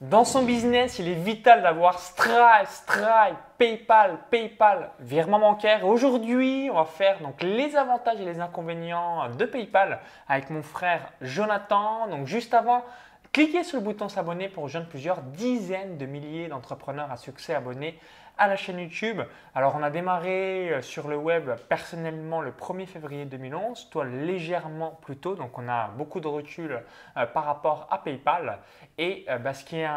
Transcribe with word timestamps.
Dans 0.00 0.24
son 0.24 0.44
business, 0.44 1.00
il 1.00 1.08
est 1.08 1.14
vital 1.14 1.60
d'avoir 1.60 1.98
Stripe, 1.98 2.68
Stripe, 2.68 3.34
PayPal, 3.58 4.16
PayPal, 4.30 4.90
virement 5.00 5.40
bancaire. 5.40 5.84
Aujourd'hui, 5.84 6.68
on 6.70 6.76
va 6.76 6.84
faire 6.84 7.18
les 7.40 7.74
avantages 7.74 8.20
et 8.20 8.24
les 8.24 8.38
inconvénients 8.38 9.28
de 9.30 9.44
PayPal 9.44 9.98
avec 10.28 10.50
mon 10.50 10.62
frère 10.62 11.00
Jonathan. 11.20 12.06
Donc 12.06 12.28
juste 12.28 12.54
avant, 12.54 12.84
cliquez 13.32 13.64
sur 13.64 13.78
le 13.78 13.84
bouton 13.84 14.08
s'abonner 14.08 14.48
pour 14.48 14.62
rejoindre 14.62 14.86
plusieurs 14.86 15.20
dizaines 15.20 15.98
de 15.98 16.06
milliers 16.06 16.46
d'entrepreneurs 16.46 17.10
à 17.10 17.16
succès 17.16 17.56
abonnés 17.56 17.98
à 18.38 18.46
la 18.46 18.56
chaîne 18.56 18.78
YouTube. 18.78 19.20
Alors 19.54 19.74
on 19.76 19.82
a 19.82 19.90
démarré 19.90 20.72
euh, 20.72 20.82
sur 20.82 21.08
le 21.08 21.16
web 21.16 21.50
personnellement 21.68 22.40
le 22.40 22.52
1er 22.52 22.86
février 22.86 23.24
2011, 23.24 23.90
toi 23.90 24.04
légèrement 24.04 24.98
plus 25.02 25.16
tôt, 25.16 25.34
donc 25.34 25.58
on 25.58 25.68
a 25.68 25.88
beaucoup 25.88 26.20
de 26.20 26.28
recul 26.28 26.80
euh, 27.16 27.26
par 27.26 27.44
rapport 27.44 27.88
à 27.90 27.98
PayPal. 27.98 28.60
Et 28.96 29.26
euh, 29.28 29.38
bah, 29.38 29.52
ce 29.54 29.64
qui 29.64 29.76
est 29.80 29.88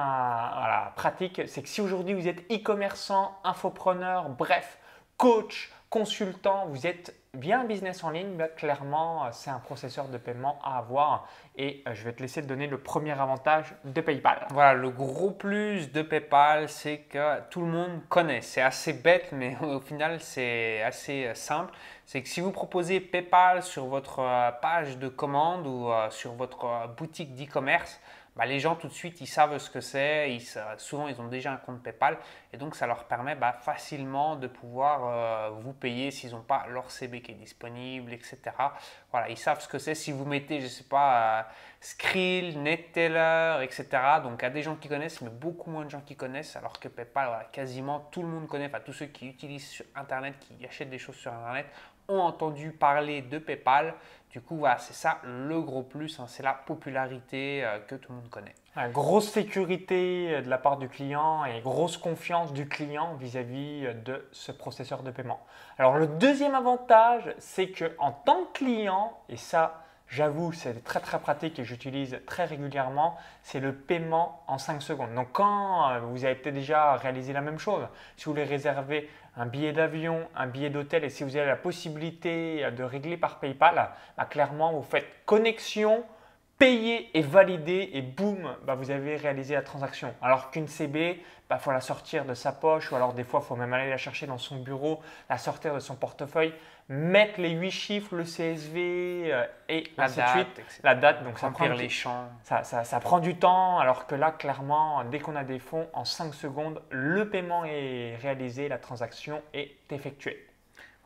pratique, 0.95 1.41
c'est 1.45 1.61
que 1.61 1.69
si 1.69 1.81
aujourd'hui 1.81 2.13
vous 2.13 2.27
êtes 2.27 2.51
e-commerçant, 2.51 3.37
infopreneur, 3.43 4.29
bref, 4.29 4.79
coach, 5.17 5.71
consultant, 5.89 6.65
vous 6.67 6.87
êtes 6.87 7.20
bien 7.37 7.61
un 7.61 7.63
business 7.63 8.03
en 8.03 8.09
ligne, 8.09 8.37
clairement, 8.57 9.31
c'est 9.31 9.49
un 9.49 9.59
processeur 9.59 10.09
de 10.09 10.17
paiement 10.17 10.59
à 10.63 10.77
avoir. 10.77 11.29
Et 11.55 11.81
euh, 11.87 11.93
je 11.93 12.03
vais 12.03 12.13
te 12.13 12.21
laisser 12.21 12.41
te 12.41 12.47
donner 12.47 12.67
le 12.67 12.77
premier 12.77 13.17
avantage 13.19 13.73
de 13.85 14.01
PayPal. 14.01 14.47
Voilà, 14.51 14.73
le 14.73 14.89
gros 14.89 15.31
plus 15.31 15.91
de 15.91 16.01
PayPal, 16.01 16.67
c'est 16.67 16.99
que 16.99 17.39
tout 17.49 17.61
le 17.61 17.67
monde 17.67 18.01
connaît. 18.09 18.41
C'est 18.41 18.61
assez 18.61 18.93
bête, 18.93 19.29
mais 19.31 19.55
au 19.61 19.79
final, 19.79 20.19
c'est 20.19 20.81
assez 20.83 21.27
euh, 21.27 21.33
simple. 21.33 21.73
C'est 22.05 22.21
que 22.21 22.27
si 22.27 22.41
vous 22.41 22.51
proposez 22.51 22.99
PayPal 22.99 23.63
sur 23.63 23.85
votre 23.85 24.19
euh, 24.19 24.51
page 24.51 24.97
de 24.97 25.07
commande 25.07 25.65
ou 25.65 25.89
sur 26.09 26.33
votre 26.33 26.93
boutique 26.97 27.35
d'e-commerce, 27.35 28.01
bah, 28.35 28.45
les 28.45 28.59
gens 28.59 28.75
tout 28.75 28.87
de 28.87 28.93
suite, 28.93 29.19
ils 29.19 29.27
savent 29.27 29.57
ce 29.57 29.69
que 29.69 29.81
c'est, 29.81 30.37
souvent 30.77 31.09
ils 31.09 31.19
ont 31.19 31.27
déjà 31.27 31.51
un 31.51 31.57
compte 31.57 31.83
PayPal 31.83 32.17
et 32.53 32.57
donc 32.57 32.75
ça 32.75 32.87
leur 32.87 33.03
permet 33.03 33.35
bah, 33.35 33.51
facilement 33.51 34.37
de 34.37 34.47
pouvoir 34.47 35.01
euh, 35.03 35.49
vous 35.59 35.73
payer 35.73 36.11
s'ils 36.11 36.31
n'ont 36.31 36.41
pas 36.41 36.65
leur 36.69 36.89
CB 36.91 37.20
qui 37.21 37.31
est 37.31 37.35
disponible, 37.35 38.11
etc. 38.13 38.37
Voilà, 39.11 39.29
ils 39.29 39.37
savent 39.37 39.61
ce 39.61 39.67
que 39.67 39.79
c'est. 39.79 39.95
Si 39.95 40.11
vous 40.11 40.25
mettez, 40.25 40.61
je 40.61 40.67
sais 40.67 40.83
pas, 40.83 41.39
euh, 41.39 41.43
Skrill, 41.79 42.61
NetTeller, 42.61 43.63
etc. 43.63 43.87
Donc 44.23 44.43
a 44.43 44.49
des 44.49 44.61
gens 44.61 44.75
qui 44.75 44.87
connaissent, 44.87 45.21
mais 45.21 45.31
beaucoup 45.31 45.71
moins 45.71 45.85
de 45.85 45.89
gens 45.89 46.01
qui 46.01 46.15
connaissent, 46.15 46.55
alors 46.55 46.79
que 46.79 46.87
PayPal, 46.87 47.47
quasiment 47.51 47.99
tout 48.11 48.21
le 48.21 48.27
monde 48.27 48.47
connaît, 48.47 48.67
enfin 48.67 48.81
tous 48.85 48.93
ceux 48.93 49.07
qui 49.07 49.27
utilisent 49.27 49.67
sur 49.67 49.85
Internet, 49.95 50.35
qui 50.39 50.65
achètent 50.65 50.91
des 50.91 50.99
choses 50.99 51.15
sur 51.15 51.33
Internet, 51.33 51.65
ont 52.07 52.19
entendu 52.19 52.71
parler 52.71 53.21
de 53.21 53.37
PayPal. 53.37 53.95
Du 54.31 54.39
coup, 54.39 54.55
voilà, 54.55 54.77
c'est 54.77 54.93
ça 54.93 55.19
le 55.25 55.59
gros 55.59 55.83
plus, 55.83 56.17
hein, 56.19 56.25
c'est 56.25 56.41
la 56.41 56.53
popularité 56.53 57.65
euh, 57.65 57.79
que 57.79 57.95
tout 57.95 58.13
le 58.13 58.19
monde 58.19 58.29
connaît. 58.29 58.55
grosse 58.93 59.29
sécurité 59.29 60.35
euh, 60.35 60.41
de 60.41 60.49
la 60.49 60.57
part 60.57 60.77
du 60.77 60.87
client 60.87 61.43
et 61.43 61.59
grosse 61.59 61.97
confiance 61.97 62.53
du 62.53 62.65
client 62.69 63.15
vis-à-vis 63.15 63.87
euh, 63.87 63.93
de 63.93 64.25
ce 64.31 64.53
processeur 64.53 65.03
de 65.03 65.11
paiement. 65.11 65.41
Alors 65.77 65.97
le 65.97 66.07
deuxième 66.07 66.55
avantage, 66.55 67.35
c'est 67.39 67.71
que 67.71 67.93
en 67.99 68.13
tant 68.13 68.45
que 68.45 68.59
client, 68.59 69.17
et 69.27 69.35
ça, 69.35 69.83
j'avoue, 70.07 70.53
c'est 70.53 70.81
très 70.81 71.01
très 71.01 71.19
pratique 71.19 71.59
et 71.59 71.65
j'utilise 71.65 72.21
très 72.25 72.45
régulièrement, 72.45 73.17
c'est 73.43 73.59
le 73.59 73.75
paiement 73.75 74.43
en 74.47 74.57
5 74.57 74.81
secondes. 74.81 75.13
Donc 75.13 75.27
quand 75.33 75.99
vous 76.03 76.23
avez 76.23 76.35
peut-être 76.35 76.55
déjà 76.55 76.95
réalisé 76.95 77.33
la 77.33 77.41
même 77.41 77.59
chose, 77.59 77.85
si 78.15 78.25
vous 78.25 78.31
voulez 78.31 78.45
réserver 78.45 79.09
un 79.37 79.45
billet 79.45 79.71
d'avion, 79.71 80.27
un 80.35 80.47
billet 80.47 80.69
d'hôtel 80.69 81.03
et 81.03 81.09
si 81.09 81.23
vous 81.23 81.35
avez 81.35 81.47
la 81.47 81.55
possibilité 81.55 82.69
de 82.71 82.83
régler 82.83 83.17
par 83.17 83.39
PayPal, 83.39 83.89
bah, 84.17 84.25
clairement 84.25 84.73
vous 84.73 84.83
faites 84.83 85.07
connexion, 85.25 86.03
payer 86.61 87.09
et 87.17 87.23
valider 87.23 87.89
et 87.93 88.03
boum, 88.03 88.55
bah, 88.67 88.75
vous 88.75 88.91
avez 88.91 89.15
réalisé 89.15 89.55
la 89.55 89.63
transaction. 89.63 90.13
Alors 90.21 90.51
qu'une 90.51 90.67
CB, 90.67 91.17
il 91.17 91.23
bah, 91.49 91.57
faut 91.57 91.71
la 91.71 91.81
sortir 91.81 92.23
de 92.23 92.35
sa 92.35 92.51
poche 92.51 92.91
ou 92.91 92.95
alors 92.95 93.13
des 93.13 93.23
fois 93.23 93.39
il 93.43 93.47
faut 93.47 93.55
même 93.55 93.73
aller 93.73 93.89
la 93.89 93.97
chercher 93.97 94.27
dans 94.27 94.37
son 94.37 94.57
bureau, 94.57 95.01
la 95.27 95.39
sortir 95.39 95.73
de 95.73 95.79
son 95.79 95.95
portefeuille, 95.95 96.53
mettre 96.87 97.41
les 97.41 97.49
8 97.49 97.71
chiffres, 97.71 98.15
le 98.15 98.25
CSV 98.25 99.31
euh, 99.33 99.43
et 99.69 99.85
la 99.97 100.03
ainsi 100.03 100.17
date, 100.17 100.35
de 100.35 100.61
suite. 100.69 100.81
La 100.83 100.93
date, 100.93 101.23
donc 101.23 101.39
ça 101.39 101.49
prend, 101.49 101.67
les 101.67 101.89
champs. 101.89 102.29
Ça, 102.43 102.63
ça, 102.63 102.83
ça, 102.83 102.99
prend 102.99 103.17
du 103.17 103.37
temps 103.37 103.79
alors 103.79 104.05
que 104.05 104.13
là 104.13 104.29
clairement, 104.29 105.03
dès 105.05 105.17
qu'on 105.17 105.35
a 105.35 105.43
des 105.43 105.57
fonds, 105.57 105.87
en 105.93 106.05
5 106.05 106.31
secondes, 106.35 106.79
le 106.91 107.27
paiement 107.27 107.65
est 107.65 108.17
réalisé, 108.21 108.69
la 108.69 108.77
transaction 108.77 109.41
est 109.55 109.71
effectuée 109.89 110.50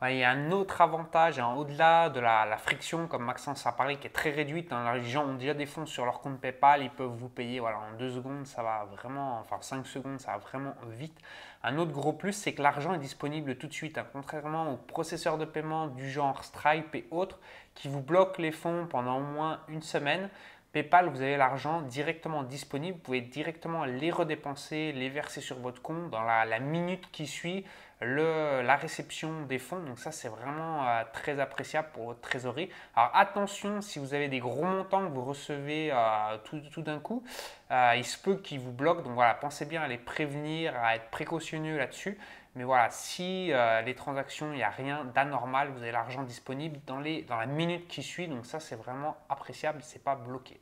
il 0.03 0.17
y 0.17 0.23
a 0.23 0.29
un 0.29 0.51
autre 0.51 0.81
avantage, 0.81 1.39
hein, 1.39 1.53
au-delà 1.55 2.09
de 2.09 2.19
la, 2.19 2.57
friction, 2.57 3.07
comme 3.07 3.23
Maxence 3.23 3.65
a 3.65 3.71
parlé, 3.71 3.95
qui 3.95 4.07
est 4.07 4.11
très 4.11 4.29
réduite. 4.31 4.73
Hein, 4.73 4.93
les 4.95 5.05
gens 5.05 5.25
ont 5.25 5.35
déjà 5.35 5.53
des 5.53 5.65
fonds 5.65 5.85
sur 5.85 6.03
leur 6.05 6.19
compte 6.19 6.39
PayPal, 6.39 6.83
ils 6.83 6.89
peuvent 6.89 7.15
vous 7.15 7.29
payer 7.29 7.61
en 7.61 7.69
deux 7.97 8.11
secondes, 8.11 8.45
ça 8.45 8.61
va 8.61 8.85
vraiment, 8.91 9.39
enfin 9.39 9.57
5 9.61 9.87
secondes, 9.87 10.19
ça 10.19 10.33
va 10.33 10.37
vraiment 10.39 10.73
vite. 10.89 11.17
Un 11.63 11.77
autre 11.77 11.91
gros 11.91 12.13
plus, 12.13 12.33
c'est 12.33 12.53
que 12.53 12.61
l'argent 12.61 12.93
est 12.93 12.99
disponible 12.99 13.55
tout 13.55 13.67
de 13.67 13.73
suite, 13.73 13.97
hein, 13.97 14.05
contrairement 14.11 14.73
aux 14.73 14.77
processeurs 14.77 15.37
de 15.37 15.45
paiement 15.45 15.87
du 15.87 16.11
genre 16.11 16.43
Stripe 16.43 16.93
et 16.93 17.07
autres, 17.09 17.39
qui 17.73 17.87
vous 17.87 18.01
bloquent 18.01 18.41
les 18.41 18.51
fonds 18.51 18.87
pendant 18.89 19.17
au 19.17 19.23
moins 19.23 19.61
une 19.69 19.81
semaine. 19.81 20.29
PayPal, 20.75 21.07
vous 21.07 21.21
avez 21.21 21.37
l'argent 21.37 21.83
directement 21.83 22.43
disponible, 22.43 22.97
vous 22.97 23.03
pouvez 23.03 23.21
directement 23.21 23.85
les 23.85 24.11
redépenser, 24.11 24.91
les 24.91 25.07
verser 25.07 25.39
sur 25.39 25.57
votre 25.57 25.81
compte 25.81 26.09
dans 26.09 26.21
la 26.21 26.59
minute 26.59 27.09
qui 27.13 27.27
suit 27.27 27.63
la 28.01 28.75
réception 28.75 29.43
des 29.43 29.57
fonds. 29.57 29.79
Donc 29.79 29.99
ça, 29.99 30.11
c'est 30.11 30.27
vraiment 30.27 30.85
euh, 30.85 31.03
très 31.13 31.39
appréciable 31.39 31.87
pour 31.93 32.07
votre 32.07 32.19
trésorerie. 32.19 32.69
Alors 32.93 33.09
attention, 33.13 33.79
si 33.79 33.99
vous 33.99 34.13
avez 34.13 34.27
des 34.27 34.39
gros 34.39 34.65
montants 34.65 35.07
que 35.07 35.13
vous 35.13 35.23
recevez 35.23 35.91
euh, 35.93 36.37
tout, 36.43 36.81
d'un 36.81 36.99
coup, 36.99 37.23
euh, 37.71 37.93
il 37.95 38.03
se 38.03 38.17
peut 38.17 38.35
qu'ils 38.35 38.59
vous 38.59 38.73
bloquent. 38.73 39.01
Donc 39.01 39.13
voilà, 39.13 39.33
pensez 39.33 39.65
bien 39.65 39.81
à 39.81 39.87
les 39.87 39.97
prévenir, 39.97 40.75
à 40.77 40.97
être 40.97 41.09
précautionneux 41.09 41.77
là-dessus. 41.77 42.17
Mais 42.55 42.65
voilà, 42.65 42.89
si 42.89 43.51
les 43.85 43.95
transactions, 43.95 44.53
il 44.53 44.57
n'y 44.57 44.63
a 44.63 44.69
rien 44.69 45.03
d'anormal, 45.13 45.69
vous 45.69 45.81
avez 45.81 45.91
l'argent 45.91 46.23
disponible 46.23 46.79
dans, 46.87 47.01
dans 47.01 47.37
la 47.37 47.45
minute 47.45 47.89
qui 47.89 48.01
suit. 48.01 48.29
Donc 48.29 48.45
ça, 48.45 48.61
c'est 48.61 48.77
vraiment 48.77 49.17
appréciable, 49.29 49.79
c'est 49.81 50.01
pas 50.01 50.15
bloqué. 50.15 50.57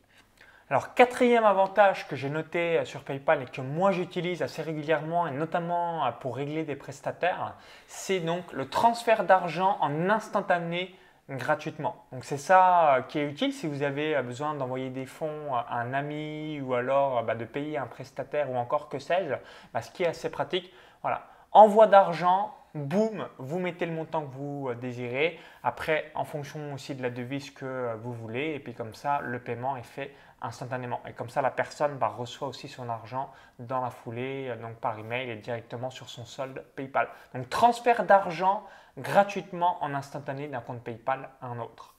Alors, 0.70 0.94
quatrième 0.94 1.44
avantage 1.44 2.08
que 2.08 2.16
j'ai 2.16 2.30
noté 2.30 2.82
sur 2.84 3.02
PayPal 3.02 3.42
et 3.42 3.44
que 3.44 3.60
moi 3.60 3.92
j'utilise 3.92 4.42
assez 4.42 4.62
régulièrement 4.62 5.26
et 5.26 5.30
notamment 5.30 6.10
pour 6.20 6.36
régler 6.36 6.64
des 6.64 6.74
prestataires, 6.74 7.54
c'est 7.86 8.20
donc 8.20 8.50
le 8.52 8.68
transfert 8.68 9.24
d'argent 9.24 9.76
en 9.82 10.08
instantané 10.08 10.94
gratuitement. 11.28 11.96
Donc 12.12 12.24
c'est 12.24 12.38
ça 12.38 12.96
euh, 12.96 13.02
qui 13.02 13.18
est 13.18 13.26
utile 13.26 13.52
si 13.52 13.66
vous 13.66 13.82
avez 13.82 14.14
euh, 14.14 14.22
besoin 14.22 14.54
d'envoyer 14.54 14.90
des 14.90 15.06
fonds 15.06 15.54
à 15.54 15.78
un 15.78 15.94
ami 15.94 16.60
ou 16.60 16.74
alors 16.74 17.18
euh, 17.18 17.22
bah, 17.22 17.34
de 17.34 17.44
payer 17.44 17.78
un 17.78 17.86
prestataire 17.86 18.50
ou 18.50 18.56
encore 18.56 18.88
que 18.88 18.98
sais-je. 18.98 19.34
Bah, 19.72 19.80
ce 19.80 19.90
qui 19.90 20.02
est 20.02 20.08
assez 20.08 20.30
pratique, 20.30 20.72
voilà, 21.02 21.26
envoi 21.52 21.86
d'argent, 21.86 22.54
boum, 22.74 23.26
vous 23.38 23.58
mettez 23.58 23.86
le 23.86 23.92
montant 23.92 24.22
que 24.22 24.32
vous 24.32 24.74
désirez. 24.74 25.38
Après, 25.62 26.10
en 26.14 26.24
fonction 26.24 26.74
aussi 26.74 26.94
de 26.94 27.02
la 27.02 27.10
devise 27.10 27.50
que 27.50 27.94
vous 28.02 28.12
voulez, 28.12 28.54
et 28.54 28.58
puis 28.58 28.74
comme 28.74 28.94
ça, 28.94 29.20
le 29.22 29.38
paiement 29.38 29.76
est 29.76 29.82
fait 29.82 30.14
instantanément. 30.44 31.00
Et 31.08 31.12
comme 31.12 31.30
ça, 31.30 31.42
la 31.42 31.50
personne 31.50 31.96
bah, 31.96 32.14
reçoit 32.16 32.48
aussi 32.48 32.68
son 32.68 32.88
argent 32.88 33.30
dans 33.58 33.80
la 33.80 33.90
foulée, 33.90 34.48
euh, 34.48 34.56
donc 34.56 34.76
par 34.76 34.98
email 34.98 35.30
et 35.30 35.36
directement 35.36 35.90
sur 35.90 36.08
son 36.08 36.24
solde 36.24 36.64
PayPal. 36.76 37.08
Donc 37.34 37.48
transfert 37.48 38.04
d'argent 38.04 38.64
gratuitement 38.98 39.82
en 39.82 39.94
instantané 39.94 40.48
d'un 40.48 40.60
compte 40.60 40.82
PayPal 40.82 41.30
à 41.40 41.46
un 41.46 41.58
autre. 41.58 41.94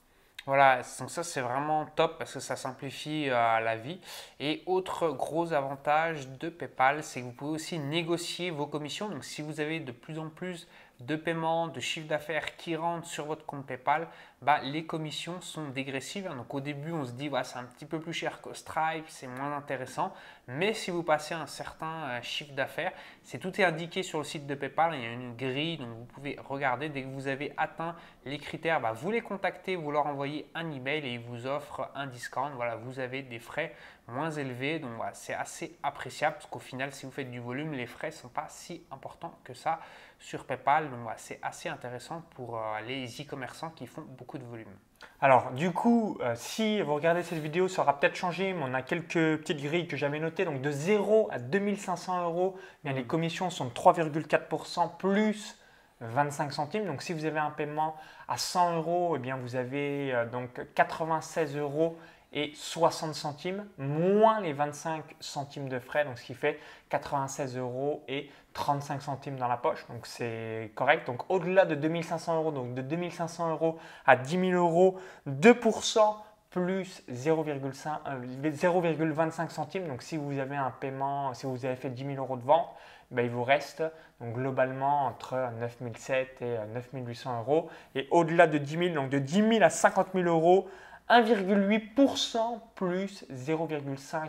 Voilà, 0.46 0.82
donc 1.00 1.10
ça 1.10 1.24
c'est 1.24 1.40
vraiment 1.40 1.86
top 1.96 2.18
parce 2.18 2.34
que 2.34 2.38
ça 2.38 2.54
simplifie 2.54 3.28
euh, 3.28 3.58
la 3.58 3.74
vie. 3.74 4.00
Et 4.38 4.62
autre 4.66 5.08
gros 5.08 5.52
avantage 5.52 6.28
de 6.28 6.48
PayPal, 6.48 7.02
c'est 7.02 7.20
que 7.20 7.26
vous 7.26 7.32
pouvez 7.32 7.50
aussi 7.52 7.80
négocier 7.80 8.52
vos 8.52 8.66
commissions. 8.66 9.08
Donc 9.08 9.24
si 9.24 9.42
vous 9.42 9.58
avez 9.58 9.80
de 9.80 9.90
plus 9.90 10.20
en 10.20 10.28
plus 10.28 10.68
de 11.00 11.16
paiement, 11.16 11.68
de 11.68 11.80
chiffre 11.80 12.06
d'affaires 12.06 12.56
qui 12.56 12.74
rentrent 12.74 13.06
sur 13.06 13.26
votre 13.26 13.44
compte 13.44 13.66
PayPal, 13.66 14.08
bah, 14.42 14.60
les 14.62 14.86
commissions 14.86 15.40
sont 15.40 15.68
dégressives. 15.68 16.28
Donc 16.36 16.52
au 16.54 16.60
début, 16.60 16.92
on 16.92 17.04
se 17.04 17.12
dit 17.12 17.30
c'est 17.44 17.58
un 17.58 17.64
petit 17.64 17.84
peu 17.84 18.00
plus 18.00 18.12
cher 18.12 18.40
que 18.40 18.54
Stripe, 18.54 19.04
c'est 19.08 19.26
moins 19.26 19.56
intéressant. 19.56 20.14
Mais 20.48 20.74
si 20.74 20.90
vous 20.90 21.02
passez 21.02 21.34
un 21.34 21.46
certain 21.46 22.08
euh, 22.08 22.22
chiffre 22.22 22.52
d'affaires, 22.52 22.92
c'est 23.22 23.38
tout 23.38 23.60
est 23.60 23.64
indiqué 23.64 24.02
sur 24.02 24.18
le 24.18 24.24
site 24.24 24.46
de 24.46 24.54
PayPal. 24.54 24.94
Il 24.94 25.02
y 25.02 25.06
a 25.06 25.12
une 25.12 25.36
grille, 25.36 25.78
donc 25.78 25.88
vous 25.88 26.04
pouvez 26.04 26.38
regarder. 26.48 26.88
Dès 26.88 27.02
que 27.02 27.08
vous 27.08 27.28
avez 27.28 27.52
atteint 27.56 27.96
les 28.24 28.38
critères, 28.38 28.80
bah, 28.80 28.92
vous 28.92 29.10
les 29.10 29.20
contactez, 29.20 29.76
vous 29.76 29.90
leur 29.90 30.06
envoyez 30.06 30.48
un 30.54 30.70
email 30.70 31.04
et 31.06 31.14
ils 31.14 31.20
vous 31.20 31.46
offrent 31.46 31.90
un 31.94 32.06
discount. 32.06 32.50
Voilà, 32.56 32.76
vous 32.76 33.00
avez 33.00 33.22
des 33.22 33.38
frais 33.38 33.74
moins 34.08 34.30
élevés. 34.30 34.78
Donc 34.78 34.92
c'est 35.12 35.34
assez 35.34 35.76
appréciable 35.82 36.36
parce 36.36 36.46
qu'au 36.46 36.58
final, 36.58 36.92
si 36.92 37.06
vous 37.06 37.12
faites 37.12 37.30
du 37.30 37.40
volume, 37.40 37.72
les 37.72 37.86
frais 37.86 38.08
ne 38.08 38.12
sont 38.12 38.28
pas 38.28 38.46
si 38.48 38.82
importants 38.90 39.38
que 39.44 39.54
ça 39.54 39.80
sur 40.18 40.44
PayPal. 40.44 40.90
Donc 40.90 41.00
c'est 41.16 41.38
assez 41.42 41.68
intéressant 41.68 42.22
pour 42.34 42.58
euh, 42.58 42.80
les 42.86 43.06
e-commerçants 43.20 43.70
qui 43.70 43.86
font 43.86 44.02
beaucoup 44.02 44.38
de 44.38 44.44
volume. 44.44 44.74
Alors 45.20 45.50
du 45.52 45.72
coup, 45.72 46.18
euh, 46.20 46.34
si 46.36 46.80
vous 46.82 46.94
regardez 46.94 47.22
cette 47.22 47.38
vidéo, 47.38 47.68
ça 47.68 47.82
aura 47.82 47.98
peut-être 47.98 48.16
changé, 48.16 48.52
mais 48.52 48.62
on 48.64 48.74
a 48.74 48.82
quelques 48.82 49.38
petites 49.38 49.62
grilles 49.62 49.88
que 49.88 49.96
j'avais 49.96 50.20
notées. 50.20 50.44
Donc 50.44 50.60
de 50.62 50.70
0 50.70 51.28
à 51.30 51.38
2500 51.38 52.24
euros, 52.24 52.56
bien, 52.84 52.92
les 52.92 53.02
mm. 53.02 53.06
commissions 53.06 53.50
sont 53.50 53.66
de 53.66 53.70
3,4% 53.70 54.96
plus 54.96 55.58
25 56.00 56.52
centimes. 56.52 56.86
Donc 56.86 57.02
si 57.02 57.12
vous 57.12 57.24
avez 57.24 57.38
un 57.38 57.50
paiement 57.50 57.96
à 58.28 58.36
100 58.36 58.76
euros, 58.76 59.14
eh 59.16 59.18
bien, 59.18 59.36
vous 59.36 59.56
avez 59.56 60.12
euh, 60.14 60.26
donc 60.26 60.60
96 60.74 61.56
euros 61.56 61.98
et 62.36 62.52
60 62.54 63.14
centimes, 63.14 63.66
moins 63.78 64.40
les 64.40 64.52
25 64.52 65.02
centimes 65.20 65.70
de 65.70 65.78
frais, 65.78 66.04
donc 66.04 66.18
ce 66.18 66.24
qui 66.24 66.34
fait 66.34 66.60
96 66.90 67.56
euros 67.56 68.04
et 68.08 68.30
35 68.52 69.00
centimes 69.00 69.36
dans 69.36 69.48
la 69.48 69.56
poche. 69.56 69.86
Donc 69.88 70.06
c'est 70.06 70.70
correct. 70.74 71.06
Donc 71.06 71.28
au-delà 71.30 71.64
de 71.64 71.74
2500 71.74 72.36
euros, 72.36 72.52
donc 72.52 72.74
de 72.74 72.82
2500 72.82 73.50
euros 73.52 73.78
à 74.04 74.16
10 74.16 74.50
000 74.50 74.52
euros, 74.52 75.00
2% 75.26 76.14
plus 76.50 77.02
0,25 77.10 77.98
euh, 78.06 79.48
centimes. 79.48 79.88
Donc 79.88 80.02
si 80.02 80.18
vous 80.18 80.38
avez 80.38 80.56
un 80.56 80.70
paiement, 80.70 81.32
si 81.32 81.46
vous 81.46 81.64
avez 81.64 81.76
fait 81.76 81.90
10 81.90 82.04
000 82.04 82.16
euros 82.18 82.36
de 82.36 82.44
vente, 82.44 82.68
ben, 83.10 83.24
il 83.24 83.30
vous 83.30 83.44
reste 83.44 83.82
donc 84.20 84.34
globalement 84.34 85.06
entre 85.06 85.36
9007 85.60 86.42
et 86.42 86.56
9800 86.74 87.30
euh, 87.30 87.40
euros. 87.40 87.70
Et 87.94 88.08
au-delà 88.10 88.46
de 88.46 88.58
10 88.58 88.78
000, 88.78 88.94
donc 88.94 89.08
de 89.08 89.18
10 89.18 89.48
000 89.48 89.62
à 89.62 89.70
50 89.70 90.08
000 90.14 90.26
euros, 90.26 90.68
1,8% 91.08 92.60
plus 92.74 93.24
0,5 93.30 94.28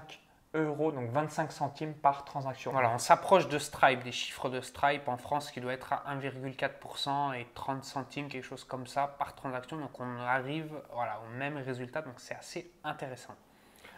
euros, 0.53 0.91
donc 0.91 1.09
25 1.11 1.51
centimes 1.51 1.93
par 1.93 2.23
transaction. 2.23 2.71
Voilà, 2.71 2.91
on 2.91 2.97
s'approche 2.97 3.47
de 3.47 3.57
Stripe, 3.57 4.03
des 4.03 4.11
chiffres 4.11 4.49
de 4.49 4.61
Stripe 4.61 5.07
en 5.07 5.17
France 5.17 5.51
qui 5.51 5.59
doit 5.59 5.73
être 5.73 5.93
à 5.93 6.03
1,4% 6.15 7.33
et 7.39 7.47
30 7.53 7.83
centimes, 7.83 8.27
quelque 8.27 8.43
chose 8.43 8.63
comme 8.63 8.87
ça 8.87 9.15
par 9.19 9.35
transaction. 9.35 9.77
Donc 9.77 9.99
on 9.99 10.19
arrive 10.19 10.71
au 10.93 11.37
même 11.37 11.57
résultat, 11.57 12.01
donc 12.01 12.15
c'est 12.17 12.35
assez 12.35 12.71
intéressant. 12.83 13.35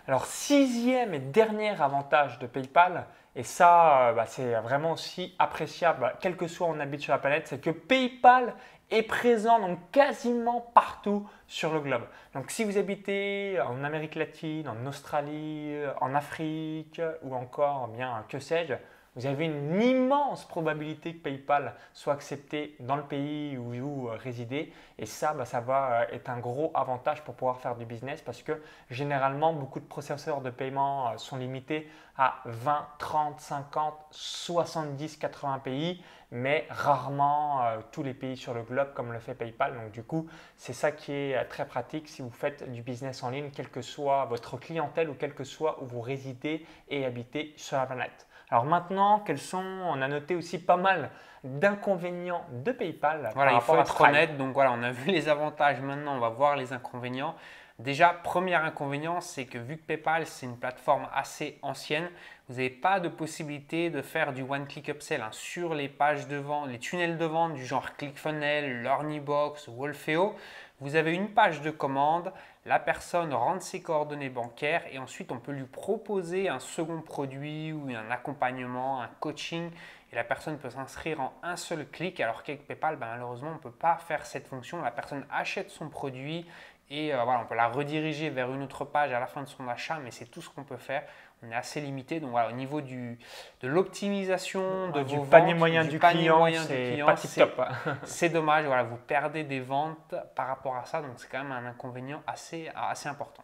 Alors 0.09 0.25
sixième 0.25 1.13
et 1.13 1.19
dernier 1.19 1.79
avantage 1.79 2.39
de 2.39 2.47
PayPal, 2.47 3.05
et 3.35 3.43
ça, 3.43 4.07
euh, 4.07 4.13
bah, 4.13 4.25
c'est 4.25 4.55
vraiment 4.55 4.93
aussi 4.93 5.35
appréciable, 5.37 6.15
quel 6.19 6.35
que 6.35 6.47
soit 6.47 6.65
on 6.65 6.79
habite 6.79 7.01
sur 7.01 7.13
la 7.13 7.19
planète, 7.19 7.47
c'est 7.47 7.61
que 7.61 7.69
PayPal 7.69 8.55
est 8.89 9.03
présent 9.03 9.59
donc 9.59 9.77
quasiment 9.91 10.61
partout 10.73 11.29
sur 11.45 11.71
le 11.71 11.79
globe. 11.79 12.01
Donc 12.33 12.49
si 12.49 12.63
vous 12.63 12.79
habitez 12.79 13.61
en 13.61 13.83
Amérique 13.83 14.15
latine, 14.15 14.67
en 14.67 14.83
Australie, 14.87 15.75
en 16.01 16.15
Afrique 16.15 16.99
ou 17.21 17.35
encore 17.35 17.89
bien 17.89 18.25
que 18.29 18.39
sais-je, 18.39 18.73
vous 19.15 19.25
avez 19.25 19.45
une 19.45 19.81
immense 19.81 20.45
probabilité 20.45 21.15
que 21.15 21.23
PayPal 21.23 21.73
soit 21.93 22.13
accepté 22.13 22.75
dans 22.79 22.95
le 22.95 23.03
pays 23.03 23.57
où 23.57 23.71
vous 23.71 24.09
résidez. 24.23 24.71
Et 24.97 25.05
ça, 25.05 25.33
bah, 25.33 25.45
ça 25.45 25.61
va 25.61 26.01
euh, 26.01 26.05
être 26.15 26.29
un 26.29 26.39
gros 26.39 26.71
avantage 26.75 27.23
pour 27.23 27.35
pouvoir 27.35 27.59
faire 27.59 27.75
du 27.75 27.85
business 27.85 28.21
parce 28.21 28.43
que 28.43 28.61
généralement, 28.89 29.51
beaucoup 29.53 29.79
de 29.79 29.85
processeurs 29.85 30.41
de 30.41 30.49
paiement 30.51 31.09
euh, 31.09 31.17
sont 31.17 31.37
limités 31.37 31.89
à 32.17 32.41
20, 32.45 32.87
30, 32.99 33.39
50, 33.39 33.93
70, 34.11 35.17
80 35.17 35.59
pays, 35.59 36.03
mais 36.31 36.67
rarement 36.69 37.65
euh, 37.65 37.79
tous 37.91 38.03
les 38.03 38.13
pays 38.13 38.37
sur 38.37 38.53
le 38.53 38.61
globe 38.61 38.93
comme 38.93 39.11
le 39.11 39.19
fait 39.19 39.33
PayPal. 39.33 39.73
Donc 39.73 39.91
du 39.91 40.03
coup, 40.03 40.27
c'est 40.55 40.73
ça 40.73 40.91
qui 40.91 41.11
est 41.11 41.45
très 41.45 41.65
pratique 41.65 42.07
si 42.07 42.21
vous 42.21 42.29
faites 42.29 42.71
du 42.71 42.83
business 42.83 43.23
en 43.23 43.31
ligne, 43.31 43.49
quelle 43.49 43.69
que 43.69 43.81
soit 43.81 44.25
votre 44.25 44.57
clientèle 44.57 45.09
ou 45.09 45.15
quel 45.15 45.33
que 45.33 45.43
soit 45.43 45.81
où 45.81 45.87
vous 45.87 46.01
résidez 46.01 46.65
et 46.89 47.05
habitez 47.05 47.53
sur 47.57 47.77
la 47.77 47.87
planète. 47.87 48.28
Alors 48.51 48.65
maintenant, 48.65 49.19
quels 49.19 49.39
sont, 49.39 49.63
on 49.63 50.01
a 50.01 50.07
noté 50.07 50.35
aussi 50.35 50.59
pas 50.59 50.77
mal 50.77 51.11
d'inconvénients 51.43 52.45
de 52.51 52.71
PayPal. 52.71 53.29
Voilà, 53.33 53.53
il 53.53 53.61
faut 53.61 53.77
être 53.77 54.01
honnête. 54.01 54.37
Donc 54.37 54.53
voilà, 54.53 54.71
on 54.71 54.83
a 54.83 54.91
vu 54.91 55.11
les 55.11 55.29
avantages. 55.29 55.79
Maintenant, 55.81 56.15
on 56.15 56.19
va 56.19 56.29
voir 56.29 56.55
les 56.55 56.73
inconvénients. 56.73 57.35
Déjà, 57.79 58.09
premier 58.09 58.55
inconvénient, 58.55 59.21
c'est 59.21 59.45
que 59.45 59.57
vu 59.57 59.77
que 59.77 59.83
PayPal, 59.83 60.25
c'est 60.25 60.45
une 60.45 60.57
plateforme 60.57 61.07
assez 61.13 61.59
ancienne, 61.61 62.09
vous 62.49 62.55
n'avez 62.55 62.69
pas 62.69 62.99
de 62.99 63.07
possibilité 63.07 63.89
de 63.89 64.01
faire 64.01 64.33
du 64.33 64.41
one-click 64.41 64.89
upsell 64.89 65.21
hein, 65.21 65.29
sur 65.31 65.73
les 65.73 65.87
pages 65.87 66.27
de 66.27 66.35
vente, 66.35 66.67
les 66.67 66.79
tunnels 66.79 67.17
de 67.17 67.23
vente 67.23 67.53
du 67.53 67.65
genre 67.65 67.95
ClickFunnels, 67.95 68.83
LearnyBox, 68.83 69.69
Wolfeo. 69.69 70.35
Vous 70.81 70.97
avez 70.97 71.13
une 71.13 71.29
page 71.29 71.61
de 71.61 71.71
commande, 71.71 72.33
la 72.69 72.77
personne 72.77 73.33
rentre 73.33 73.63
ses 73.63 73.81
coordonnées 73.81 74.29
bancaires 74.29 74.83
et 74.91 74.99
ensuite 74.99 75.31
on 75.31 75.39
peut 75.39 75.51
lui 75.51 75.65
proposer 75.65 76.49
un 76.49 76.59
second 76.59 77.01
produit 77.01 77.73
ou 77.73 77.89
un 77.89 78.11
accompagnement, 78.11 79.01
un 79.01 79.09
coaching 79.19 79.71
et 80.11 80.15
la 80.15 80.23
personne 80.23 80.59
peut 80.59 80.69
s'inscrire 80.69 81.19
en 81.19 81.33
un 81.41 81.55
seul 81.55 81.89
clic 81.89 82.19
alors 82.19 82.43
qu'avec 82.43 82.67
PayPal, 82.67 82.97
ben, 82.97 83.07
malheureusement 83.07 83.49
on 83.49 83.53
ne 83.55 83.57
peut 83.57 83.71
pas 83.71 83.97
faire 83.97 84.23
cette 84.23 84.47
fonction. 84.47 84.83
La 84.83 84.91
personne 84.91 85.25
achète 85.31 85.71
son 85.71 85.89
produit 85.89 86.45
et 86.91 87.11
euh, 87.11 87.23
voilà, 87.23 87.41
on 87.41 87.45
peut 87.47 87.55
la 87.55 87.69
rediriger 87.69 88.29
vers 88.29 88.53
une 88.53 88.61
autre 88.61 88.85
page 88.85 89.11
à 89.13 89.19
la 89.19 89.25
fin 89.25 89.41
de 89.41 89.47
son 89.47 89.67
achat, 89.67 89.97
mais 90.03 90.11
c'est 90.11 90.25
tout 90.25 90.43
ce 90.43 90.49
qu'on 90.51 90.63
peut 90.63 90.77
faire 90.77 91.03
on 91.43 91.51
est 91.51 91.55
assez 91.55 91.81
limité. 91.81 92.19
Donc 92.19 92.31
voilà, 92.31 92.49
au 92.49 92.53
niveau 92.53 92.81
du, 92.81 93.17
de 93.61 93.67
l'optimisation 93.67 94.89
de 94.91 95.03
du 95.03 95.19
panier 95.29 95.53
moyen 95.53 95.85
du, 95.85 95.99
client, 95.99 96.47
c'est 96.67 96.99
pas 97.05 97.15
top. 97.15 97.61
c'est 98.03 98.29
dommage, 98.29 98.65
voilà, 98.65 98.83
vous 98.83 98.97
perdez 98.97 99.43
des 99.43 99.59
ventes 99.59 100.15
par 100.35 100.47
rapport 100.47 100.75
à 100.75 100.85
ça, 100.85 101.01
donc 101.01 101.11
c'est 101.17 101.29
quand 101.29 101.43
même 101.43 101.51
un 101.51 101.65
inconvénient 101.65 102.21
assez, 102.27 102.69
assez 102.75 103.09
important. 103.09 103.43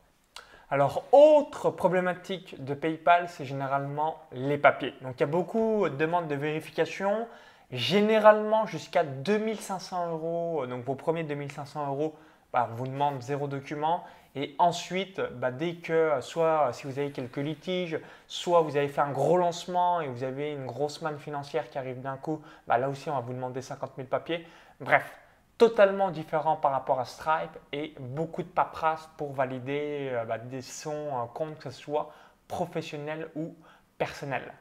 Alors, 0.72 1.04
autre 1.12 1.70
problématique 1.70 2.64
de 2.64 2.74
PayPal, 2.74 3.30
c'est 3.30 3.46
généralement 3.46 4.18
les 4.32 4.58
papiers. 4.58 4.96
Donc, 5.02 5.14
il 5.18 5.20
y 5.20 5.24
a 5.24 5.28
beaucoup 5.28 5.88
de 5.88 5.96
demandes 5.96 6.28
de 6.28 6.34
vérification, 6.34 7.28
généralement 7.72 8.66
jusqu'à 8.66 9.04
2500 9.04 10.12
euros. 10.12 10.66
Donc, 10.66 10.84
vos 10.84 10.96
premiers 10.96 11.24
2500 11.24 11.88
euros 11.88 12.16
bah, 12.56 12.70
vous 12.72 12.88
demandent 12.88 13.22
zéro 13.22 13.48
document 13.50 14.06
et 14.34 14.56
ensuite, 14.60 15.20
bah, 15.20 15.52
dès 15.52 15.76
que 15.76 16.22
soit 16.22 16.72
si 16.72 16.88
vous 16.88 16.98
avez 17.00 17.12
quelques 17.12 17.36
litiges, 17.36 18.00
soit 18.28 18.62
vous 18.62 18.78
avez 18.78 18.88
fait 18.88 19.02
un 19.02 19.12
gros 19.12 19.36
lancement 19.36 20.00
et 20.00 20.08
vous 20.08 20.24
avez 20.24 20.54
une 20.54 20.66
grosse 20.66 21.02
manne 21.02 21.20
financière 21.20 21.70
qui 21.70 21.78
arrive 21.78 22.00
d'un 22.00 22.16
coup, 22.16 22.42
bah, 22.66 22.78
là 22.78 22.88
aussi 22.88 23.10
on 23.10 23.16
va 23.16 23.20
vous 23.20 23.34
demander 23.34 23.62
50 23.62 23.92
000 23.98 24.08
papiers. 24.08 24.48
Bref, 24.80 25.20
totalement 25.58 26.12
différent 26.12 26.56
par 26.56 26.72
rapport 26.72 27.02
à 27.02 27.06
Stripe 27.06 27.60
et 27.74 27.94
beaucoup 28.00 28.42
de 28.42 28.48
paperasse 28.48 29.10
pour 29.18 29.34
valider 29.34 30.12
euh, 30.14 30.38
des 30.46 30.62
sons 30.62 31.30
compte, 31.34 31.60
que 31.60 31.70
ce 31.70 31.82
soit 31.82 32.14
professionnel 32.48 33.30
ou 33.36 33.54
personnel. 33.98 34.54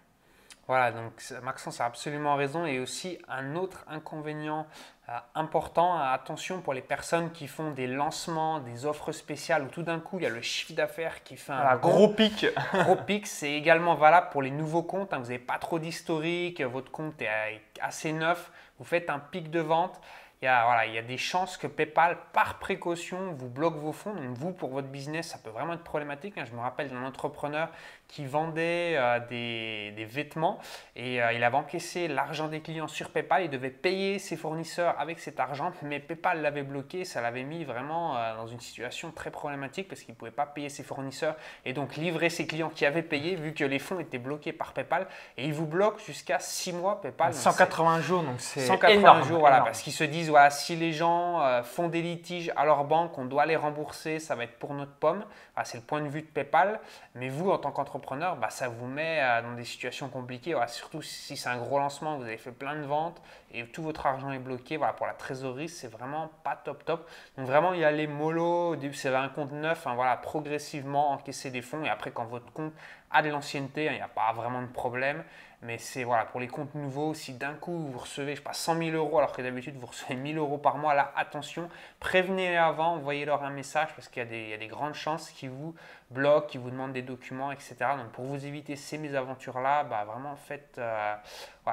Voilà, 0.67 0.93
donc 0.93 1.13
Maxence 1.43 1.81
a 1.81 1.87
absolument 1.87 2.37
raison. 2.37 2.65
Et 2.65 2.81
aussi 2.81 3.19
un 3.29 3.57
autre 3.57 3.85
inconvénient 3.89 4.67
euh, 5.09 5.13
important, 5.35 5.99
attention 5.99 6.63
pour 6.63 6.73
les 6.73 6.81
personnes 6.81 7.31
qui 7.33 7.47
font 7.47 7.73
des 7.73 7.87
lancements, 7.87 8.61
des 8.61 8.87
offres 8.87 9.13
spéciales 9.13 9.65
où 9.65 9.69
tout 9.69 9.83
d'un 9.83 10.01
coup 10.01 10.19
il 10.19 10.23
y 10.23 10.27
a 10.27 10.31
le 10.31 10.41
chiffre 10.41 10.73
d'affaires 10.73 11.23
qui 11.23 11.37
fait 11.37 11.53
un 11.53 11.77
gros 11.77 12.09
pic. 12.09 12.47
gros 12.73 12.97
pic, 12.97 13.27
c'est 13.27 13.53
également 13.53 13.97
valable 13.97 14.29
pour 14.31 14.41
les 14.41 14.51
nouveaux 14.51 14.83
comptes. 14.83 15.13
Hein. 15.13 15.19
vous 15.19 15.25
n'avez 15.25 15.39
pas 15.39 15.59
trop 15.59 15.79
d'historique, 15.79 16.63
votre 16.63 16.91
compte 16.91 17.21
est 17.21 17.61
assez 17.83 18.13
neuf, 18.13 18.51
vous 18.79 18.85
faites 18.85 19.11
un 19.11 19.19
pic 19.19 19.51
de 19.51 19.61
vente 19.61 20.01
il 20.43 20.47
y, 20.47 20.49
a, 20.49 20.65
voilà, 20.65 20.87
il 20.87 20.93
y 20.93 20.99
a 20.99 21.03
des 21.03 21.17
chances 21.17 21.57
que 21.57 21.67
PayPal, 21.67 22.19
par 22.33 22.59
précaution, 22.59 23.33
vous 23.33 23.49
bloque 23.49 23.77
vos 23.77 23.93
fonds. 23.93 24.13
Donc 24.13 24.37
vous, 24.37 24.53
pour 24.53 24.71
votre 24.71 24.89
business, 24.89 25.29
ça 25.29 25.39
peut 25.39 25.51
vraiment 25.51 25.73
être 25.73 25.85
problématique. 25.85 26.37
Hein. 26.37 26.45
Je 26.45 26.55
me 26.55 26.61
rappelle 26.61 26.91
d'un 26.91 27.03
entrepreneur 27.05 27.71
qui 28.09 28.27
vendait 28.27 28.95
euh, 28.97 29.19
des, 29.29 30.05
vêtements 30.05 30.59
et 30.95 31.23
euh, 31.23 31.33
il 31.33 31.43
avait 31.43 31.57
encaissé 31.57 32.09
l'argent 32.09 32.49
des 32.49 32.61
clients 32.61 32.89
sur 32.89 33.11
PayPal. 33.11 33.45
Il 33.45 33.51
devait 33.51 33.71
payer 33.71 34.19
ses 34.19 34.37
fournisseurs 34.37 34.95
avec 34.99 35.19
cet 35.19 35.41
argent, 35.41 35.73
mais 35.83 35.99
PayPal 35.99 36.43
l'avait 36.43 36.63
bloqué. 36.63 37.05
Ça 37.05 37.21
l'avait 37.21 37.43
mis 37.43 37.65
vraiment 37.65 38.17
euh, 38.17 38.37
dans 38.37 38.47
une 38.47 38.61
situation 38.61 39.11
très 39.11 39.31
problématique 39.31 39.89
parce 39.89 40.03
qu'il 40.03 40.13
ne 40.13 40.19
pouvait 40.19 40.31
pas 40.31 40.47
payer 40.47 40.69
ses 40.69 40.83
fournisseurs 40.83 41.37
et 41.65 41.73
donc 41.73 41.97
livrer 41.97 42.29
ses 42.29 42.47
clients 42.47 42.71
qui 42.71 42.85
avaient 42.85 43.03
payé 43.03 43.35
vu 43.35 43.55
que 43.55 43.65
les 43.65 43.79
fonds 43.79 43.99
étaient 43.99 44.19
bloqués 44.19 44.53
par 44.53 44.75
PayPal. 44.75 45.07
Et 45.39 45.47
il 45.47 45.55
vous 45.55 45.67
bloque 45.67 46.01
jusqu'à 46.05 46.39
6 46.39 46.75
mois 46.75 47.01
PayPal. 47.01 47.33
180 47.33 48.01
jours, 48.03 48.23
donc 48.23 48.37
c'est 48.39 48.61
180 48.61 49.23
jours, 49.23 49.41
voilà, 49.41 49.63
parce 49.63 49.81
qu'ils 49.81 49.93
se 49.93 50.05
disent 50.05 50.24
si 50.51 50.77
les 50.77 50.93
gens 50.93 51.41
euh, 51.41 51.63
font 51.63 51.89
des 51.89 52.03
litiges 52.03 52.53
à 52.57 52.65
leur 52.65 52.85
banque, 52.85 53.17
on 53.19 53.25
doit 53.25 53.47
les 53.47 53.57
rembourser, 53.57 54.19
ça 54.19 54.35
va 54.35 54.45
être 54.45 54.59
pour 54.59 54.75
notre 54.75 54.93
pomme. 54.93 55.25
c'est 55.65 55.79
le 55.79 55.85
point 55.85 56.01
de 56.01 56.09
vue 56.09 56.23
de 56.23 56.27
PayPal. 56.27 56.81
Mais 57.15 57.29
vous, 57.29 57.51
en 57.51 57.59
tant 57.59 57.71
qu'entrepreneur, 57.71 58.37
bah, 58.37 58.51
ça 58.51 58.69
vous 58.69 58.87
met 58.87 59.21
euh, 59.21 59.43
dans 59.43 59.55
des 59.55 59.65
situations 59.65 60.09
compliquées. 60.09 60.55
surtout 60.69 61.03
si 61.03 61.37
c'est 61.37 61.49
un 61.49 61.59
gros 61.59 61.79
lancement, 61.79 62.17
vous 62.17 62.25
avez 62.25 62.39
fait 62.39 62.53
plein 62.53 62.77
de 62.77 62.85
ventes 62.85 63.21
et 63.53 63.65
tout 63.67 63.83
votre 63.83 64.07
argent 64.07 64.31
est 64.33 64.39
bloqué. 64.39 64.79
Pour 64.97 65.07
la 65.07 65.15
trésorerie, 65.15 65.69
c'est 65.69 65.89
vraiment 65.89 66.31
pas 66.43 66.57
top 66.57 66.85
top. 66.85 67.09
Donc 67.39 67.47
vraiment, 67.47 67.73
il 67.73 67.81
y 67.81 67.85
a 67.85 67.91
les 67.91 68.07
mollo. 68.07 68.71
Au 68.71 68.77
début, 68.77 68.95
c'est 68.95 69.15
un 69.15 69.29
compte 69.29 69.53
neuf. 69.53 69.87
Hein, 69.87 69.97
progressivement 70.23 71.13
encaisser 71.13 71.51
des 71.51 71.63
fonds. 71.63 71.85
Et 71.85 71.89
après, 71.89 72.11
quand 72.11 72.25
votre 72.25 72.53
compte 72.53 72.73
a 73.11 73.23
de 73.23 73.29
l'ancienneté, 73.29 73.87
il 73.87 73.93
n'y 73.93 74.01
a 74.01 74.09
pas 74.09 74.33
vraiment 74.33 74.63
de 74.63 74.67
problème. 74.67 75.23
Mais 75.65 75.79
c'est 75.79 76.05
voilà, 76.05 76.27
pour 76.27 76.41
les 76.41 76.47
comptes 76.47 76.75
nouveaux, 76.75 77.15
si 77.15 77.33
d'un 77.33 77.55
coup 77.55 77.87
vous 77.91 77.99
recevez, 77.99 78.33
je 78.33 78.37
sais 78.37 78.45
pas, 78.45 78.53
100 78.53 78.77
000 78.77 78.91
euros 78.91 79.17
alors 79.17 79.33
que 79.33 79.41
d'habitude 79.41 79.77
vous 79.77 79.87
recevez 79.87 80.15
1000 80.15 80.37
euros 80.37 80.59
par 80.59 80.77
mois, 80.77 80.93
là 80.93 81.11
attention, 81.17 81.71
prévenez-les 82.01 82.57
avant, 82.57 82.97
envoyez-leur 82.97 83.43
un 83.43 83.51
message 83.51 83.89
parce 83.97 84.09
qu'il 84.09 84.23
y, 84.23 84.53
a 84.53 84.59
des 84.59 84.67
grandes 84.67 84.93
chances 84.93 85.31
qu'ils 85.31 85.49
vous 85.49 85.75
bloquent, 86.11 86.49
qu'ils 86.49 86.61
vous 86.61 86.71
demandent 86.71 86.93
des 86.93 87.01
documents, 87.01 87.51
etc. 87.51 87.77
Donc 87.97 88.13
pour 88.13 88.27
vous 88.27 88.45
éviter 88.45 88.77
ces 88.77 88.99
mésaventures-là, 88.99 89.85
bah, 89.85 90.05
vraiment 90.05 90.37
faites, 90.37 90.77
euh, 90.77 91.15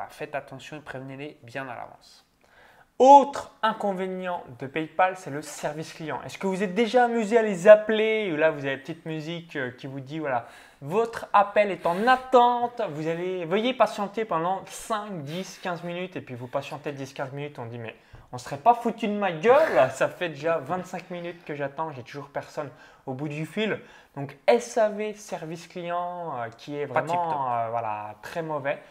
faites 0.10 0.36
attention 0.36 0.78
et 0.78 0.82
prévenez-les 0.82 1.38
bien 1.44 1.68
à 1.68 1.76
l'avance. 1.76 2.26
Autre 2.98 3.52
inconvénient 3.64 4.44
de 4.60 4.68
PayPal, 4.68 5.18
c'est 5.18 5.32
le 5.32 5.42
service 5.42 5.92
client. 5.92 6.22
Est-ce 6.24 6.38
que 6.38 6.48
vous 6.48 6.64
êtes 6.64 6.76
déjà 6.76 7.06
amusé 7.06 7.38
à 7.38 7.42
les 7.42 7.68
appeler? 7.68 8.30
Là, 8.38 8.52
vous 8.52 8.64
avez 8.64 8.76
une 8.76 8.80
petite 8.80 9.06
musique 9.06 9.56
euh, 9.56 9.72
qui 9.72 9.88
vous 9.88 10.00
dit 10.00 10.20
voilà, 10.20 10.48
votre 10.82 11.28
appel 11.32 11.70
est 11.70 11.86
en 11.86 12.08
attente. 12.08 12.82
Vous 12.90 13.08
allez, 13.08 13.46
veuillez 13.46 13.74
patienter 13.74 14.26
pendant 14.26 14.64
5, 14.66 15.24
10, 15.24 15.60
15 15.62 15.84
minutes. 15.84 16.16
Et 16.16 16.22
puis 16.22 16.36
vous 16.36 16.48
patientez 16.48 16.92
10, 16.92 17.14
15 17.14 17.32
minutes. 17.34 17.60
On 17.60 17.66
dit, 17.66 17.78
mais 17.78 17.96
on 18.32 18.40
serait 18.40 18.58
pas 18.58 18.74
foutu 18.74 19.08
de 19.08 19.14
ma 19.14 19.32
gueule. 19.32 19.92
Ça 19.94 20.10
fait 20.10 20.30
déjà 20.30 20.58
25 20.58 21.12
minutes 21.12 21.46
que 21.46 21.56
j'attends, 21.56 21.92
j'ai 21.92 22.04
toujours 22.04 22.30
personne 22.30 22.70
au 23.06 23.14
bout 23.14 23.28
du 23.28 23.46
fil. 23.46 23.80
Donc 24.16 24.36
SAV 24.60 25.16
service 25.16 25.68
client 25.68 26.34
euh, 26.36 26.50
qui 26.58 26.76
est 26.76 26.86
vraiment 26.86 27.54
euh, 27.54 27.70
voilà, 27.70 28.16
très 28.24 28.42
mauvais. 28.42 28.82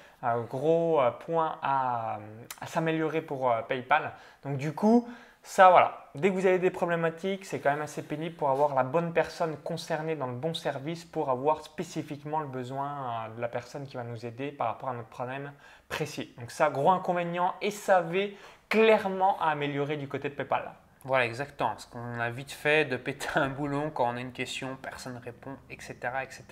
gros 0.48 1.00
point 1.26 1.58
à, 1.60 2.18
à 2.60 2.66
s'améliorer 2.66 3.20
pour 3.20 3.52
PayPal. 3.68 4.12
Donc 4.44 4.58
du 4.58 4.72
coup, 4.72 5.08
ça, 5.42 5.70
voilà, 5.70 6.10
dès 6.14 6.28
que 6.28 6.34
vous 6.34 6.46
avez 6.46 6.58
des 6.58 6.70
problématiques, 6.70 7.46
c'est 7.46 7.60
quand 7.60 7.70
même 7.70 7.80
assez 7.80 8.02
pénible 8.02 8.36
pour 8.36 8.50
avoir 8.50 8.74
la 8.74 8.82
bonne 8.82 9.12
personne 9.12 9.56
concernée 9.56 10.14
dans 10.14 10.26
le 10.26 10.34
bon 10.34 10.52
service 10.52 11.04
pour 11.04 11.30
avoir 11.30 11.62
spécifiquement 11.62 12.40
le 12.40 12.46
besoin 12.46 13.26
euh, 13.26 13.36
de 13.36 13.40
la 13.40 13.48
personne 13.48 13.86
qui 13.86 13.96
va 13.96 14.04
nous 14.04 14.26
aider 14.26 14.52
par 14.52 14.66
rapport 14.66 14.90
à 14.90 14.94
notre 14.94 15.08
problème 15.08 15.52
précis. 15.88 16.34
Donc 16.38 16.50
ça, 16.50 16.68
gros 16.68 16.90
inconvénient 16.90 17.54
et 17.62 17.70
SAV 17.70 18.30
clairement 18.68 19.40
à 19.40 19.50
améliorer 19.50 19.96
du 19.96 20.08
côté 20.08 20.28
de 20.28 20.34
PayPal. 20.34 20.70
Voilà, 21.04 21.24
exactement. 21.24 21.70
Parce 21.70 21.86
qu'on 21.86 22.20
a 22.20 22.28
vite 22.28 22.52
fait 22.52 22.84
de 22.84 22.98
péter 22.98 23.28
un 23.36 23.48
boulon 23.48 23.90
quand 23.90 24.12
on 24.12 24.16
a 24.16 24.20
une 24.20 24.32
question, 24.32 24.76
personne 24.82 25.14
ne 25.14 25.20
répond, 25.20 25.56
etc., 25.70 25.96
etc. 26.22 26.44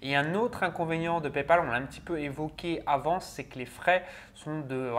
Et 0.00 0.16
un 0.16 0.34
autre 0.34 0.62
inconvénient 0.62 1.20
de 1.20 1.28
PayPal, 1.28 1.60
on 1.60 1.70
l'a 1.70 1.76
un 1.76 1.82
petit 1.82 2.00
peu 2.00 2.18
évoqué 2.18 2.82
avant, 2.86 3.20
c'est 3.20 3.44
que 3.44 3.58
les 3.58 3.66
frais 3.66 4.04
sont 4.34 4.60
de 4.60 4.90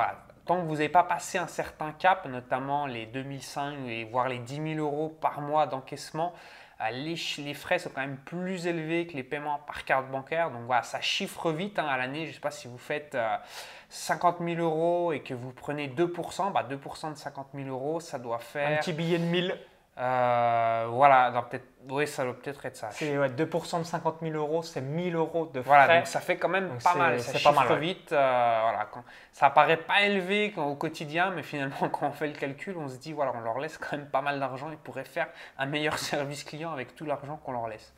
tant 0.48 0.62
que 0.62 0.68
vous 0.68 0.76
n'avez 0.76 0.90
pas 0.90 1.04
passé 1.04 1.38
un 1.38 1.48
certain 1.48 1.92
cap, 1.92 2.26
notamment 2.26 2.88
les 2.88 3.06
2005 3.06 3.88
et 3.88 4.06
voire 4.06 4.30
les 4.30 4.40
10 4.40 4.76
000 4.76 4.80
euros 4.80 5.10
par 5.22 5.42
mois 5.42 5.68
d'encaissement, 5.68 6.34
euh, 6.82 6.90
les, 6.92 7.54
frais 7.54 7.80
sont 7.80 7.90
quand 7.90 8.02
même 8.02 8.18
plus 8.18 8.68
élevés 8.68 9.08
que 9.08 9.14
les 9.14 9.24
paiements 9.24 9.60
par 9.68 9.84
carte 9.84 10.10
bancaire. 10.10 10.52
Donc 10.52 10.62
voilà, 10.66 10.84
ça 10.84 11.02
chiffre 11.02 11.52
vite 11.52 11.80
hein, 11.80 11.88
à 11.88 11.98
l'année. 11.98 12.24
Je 12.24 12.30
ne 12.30 12.34
sais 12.34 12.40
pas 12.40 12.52
si 12.52 12.68
vous 12.68 12.78
faites 12.78 13.18
50 13.90 14.42
euh, 14.42 14.56
000 14.56 14.62
euros 14.62 15.12
et 15.12 15.22
que 15.22 15.34
vous 15.34 15.52
prenez 15.52 15.88
2%, 15.88 16.52
bah 16.52 16.68
2% 16.70 17.14
de 17.14 17.18
50 17.18 17.48
000 17.54 17.70
euros, 17.70 18.00
ça 18.00 18.20
doit 18.20 18.40
faire... 18.40 18.70
Un 18.70 18.78
petit 18.78 18.94
billet 18.94 19.20
de 19.20 19.26
1000 19.26 19.58
euh, 20.00 20.86
voilà, 20.92 21.32
peut-être, 21.50 21.66
oui, 21.90 22.06
ça 22.06 22.24
doit 22.24 22.36
peut-être 22.36 22.64
être 22.68 22.76
ça. 22.76 22.90
C'est 22.92 23.16
2% 23.16 23.80
de 23.80 23.84
50 23.84 24.18
000 24.22 24.36
euros, 24.36 24.62
c'est 24.62 24.82
1000 24.82 25.16
euros 25.16 25.48
de 25.52 25.62
frais. 25.62 25.70
Voilà, 25.70 25.98
donc 25.98 26.08
ça 26.08 26.20
fait 26.20 26.38
quand 26.38 26.50
même 26.50 26.78
pas 26.84 26.94
mal. 26.94 27.20
Ça 27.20 27.40
pas 27.40 27.64
mal, 27.64 27.80
vite. 27.80 28.12
Euh, 28.12 28.60
voilà, 28.62 28.88
ça 29.32 29.50
paraît 29.50 29.78
pas 29.78 30.04
élevé 30.04 30.54
au 30.56 30.76
quotidien, 30.76 31.32
mais 31.36 31.42
finalement, 31.42 31.90
quand 31.92 32.08
on 32.08 32.12
fait 32.12 32.28
le 32.28 32.34
calcul, 32.34 32.78
on 32.78 32.88
se 32.88 32.98
dit, 32.98 33.12
voilà, 33.12 33.34
on 33.36 33.40
leur 33.40 33.58
laisse 33.58 33.80
quand 33.80 33.98
même 33.98 34.08
pas 34.08 34.22
mal 34.22 34.40
d'argent. 34.40 34.70
Ils 34.70 34.78
pourraient 34.78 35.04
faire 35.04 35.28
un 35.58 35.66
meilleur 35.66 35.98
service 35.98 36.44
client 36.44 36.72
avec 36.72 36.96
tout 36.96 37.06
l'argent 37.06 37.40
qu'on 37.44 37.54
leur 37.54 37.68
laisse. 37.68 37.92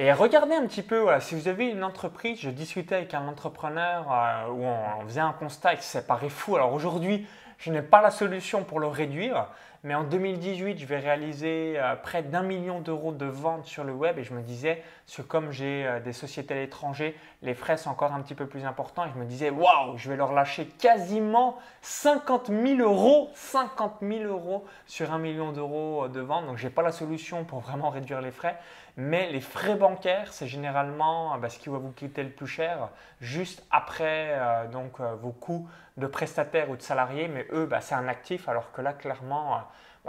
Et 0.00 0.12
regardez 0.12 0.56
un 0.56 0.66
petit 0.66 0.82
peu, 0.82 0.98
voilà, 0.98 1.20
si 1.20 1.36
vous 1.36 1.46
avez 1.46 1.68
une 1.68 1.84
entreprise, 1.84 2.40
je 2.40 2.50
discutais 2.50 2.96
avec 2.96 3.14
un 3.14 3.28
entrepreneur 3.28 4.10
euh, 4.10 4.50
où 4.50 4.64
on, 4.64 5.04
faisait 5.06 5.20
un 5.20 5.32
constat 5.32 5.74
et 5.74 5.76
ça 5.76 6.02
paraît 6.02 6.28
fou. 6.28 6.56
Alors 6.56 6.72
aujourd'hui, 6.72 7.28
je 7.58 7.70
n'ai 7.70 7.82
pas 7.82 8.02
la 8.02 8.10
solution 8.10 8.64
pour 8.64 8.80
le 8.80 8.86
réduire, 8.86 9.48
mais 9.84 9.94
en 9.94 10.04
2018, 10.04 10.78
je 10.78 10.86
vais 10.86 10.98
réaliser 10.98 11.74
euh, 11.76 11.94
près 11.94 12.22
d'un 12.22 12.42
million 12.42 12.80
d'euros 12.80 13.12
de 13.12 13.26
ventes 13.26 13.66
sur 13.66 13.84
le 13.84 13.92
web 13.92 14.18
et 14.18 14.24
je 14.24 14.32
me 14.32 14.40
disais, 14.40 14.82
comme 15.28 15.50
j'ai 15.50 15.86
euh, 15.86 16.00
des 16.00 16.14
sociétés 16.14 16.54
à 16.54 16.56
l'étranger, 16.56 17.14
les 17.42 17.52
frais 17.52 17.76
sont 17.76 17.90
encore 17.90 18.14
un 18.14 18.22
petit 18.22 18.34
peu 18.34 18.46
plus 18.46 18.64
importants 18.64 19.04
et 19.04 19.10
je 19.14 19.18
me 19.18 19.26
disais, 19.26 19.50
waouh, 19.50 19.98
je 19.98 20.08
vais 20.08 20.16
leur 20.16 20.32
lâcher 20.32 20.64
quasiment 20.64 21.58
50 21.82 22.46
000 22.46 22.80
euros, 22.80 23.28
50 23.34 23.96
000 24.00 24.24
euros 24.24 24.64
sur 24.86 25.12
un 25.12 25.18
million 25.18 25.52
d'euros 25.52 26.08
de 26.08 26.20
ventes. 26.20 26.46
Donc, 26.46 26.56
je 26.56 26.64
n'ai 26.64 26.72
pas 26.72 26.80
la 26.80 26.92
solution 26.92 27.44
pour 27.44 27.60
vraiment 27.60 27.90
réduire 27.90 28.22
les 28.22 28.32
frais. 28.32 28.58
Mais 28.96 29.30
les 29.32 29.40
frais 29.40 29.74
bancaires, 29.74 30.32
c'est 30.32 30.46
généralement 30.46 31.36
bah, 31.38 31.48
ce 31.48 31.58
qui 31.58 31.68
va 31.68 31.78
vous 31.78 31.90
coûter 31.90 32.22
le 32.22 32.30
plus 32.30 32.46
cher, 32.46 32.90
juste 33.20 33.64
après 33.70 34.30
euh, 34.32 34.68
donc, 34.68 35.00
vos 35.00 35.32
coûts 35.32 35.68
de 35.96 36.06
prestataires 36.06 36.70
ou 36.70 36.76
de 36.76 36.82
salariés. 36.82 37.28
Mais 37.28 37.46
eux, 37.52 37.66
bah, 37.66 37.80
c'est 37.80 37.94
un 37.96 38.06
actif, 38.08 38.48
alors 38.48 38.70
que 38.72 38.80
là, 38.80 38.92
clairement, 38.92 39.62